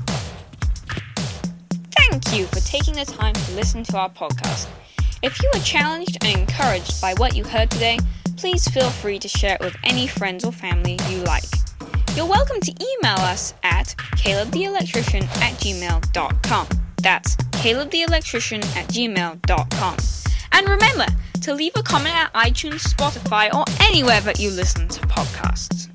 Thank 1.98 2.38
you 2.38 2.46
for 2.48 2.60
taking 2.60 2.96
the 2.96 3.06
time 3.06 3.34
to 3.34 3.56
listen 3.56 3.84
to 3.86 3.98
our 3.98 4.10
podcast. 4.10 4.68
If 5.22 5.42
you 5.44 5.50
were 5.54 5.60
challenged 5.60 6.18
and 6.22 6.40
encouraged 6.40 7.02
by 7.02 7.14
what 7.16 7.36
you 7.36 7.44
heard 7.44 7.70
today, 7.70 8.00
please 8.38 8.66
feel 8.70 8.90
free 8.90 9.20
to 9.20 9.28
share 9.28 9.56
it 9.56 9.60
with 9.60 9.76
any 9.84 10.08
friends 10.08 10.46
or 10.46 10.54
family 10.54 10.98
you 11.10 11.18
like. 11.24 11.44
You're 12.16 12.26
welcome 12.26 12.62
to 12.62 12.72
email 12.72 13.18
us 13.20 13.54
at 13.64 13.94
calebtheelectrician 14.16 15.24
at 15.42 15.54
gmail.com. 15.60 16.68
That's 17.02 17.36
calebtheelectrician 17.36 18.64
at 18.78 18.88
gmail.com. 18.88 19.98
And 20.54 20.70
remember 20.70 21.06
to 21.42 21.54
leave 21.54 21.76
a 21.76 21.84
comment 21.84 22.16
at 22.16 22.34
iTunes, 22.34 22.88
Spotify, 22.88 23.54
or 23.54 23.66
anywhere 23.82 24.22
that 24.22 24.40
you 24.40 24.52
listen 24.52 24.88
to 24.88 25.02
podcasts. 25.02 25.89